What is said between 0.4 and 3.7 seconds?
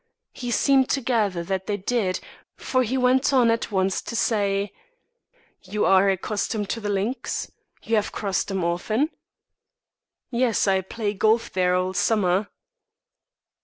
seemed to gather that they did, for he went on at